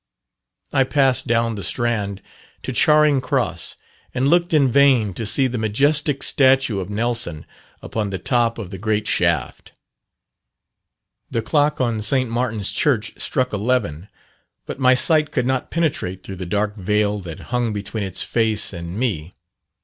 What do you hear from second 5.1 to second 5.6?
to see the